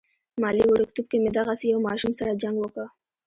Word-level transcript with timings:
مالې 0.41 0.65
وړوکتوب 0.67 1.05
کې 1.11 1.17
مې 1.23 1.29
دغسې 1.39 1.65
يو 1.73 1.79
ماشوم 1.87 2.11
سره 2.19 2.39
جنګ 2.41 2.55
وکه. 2.59 2.85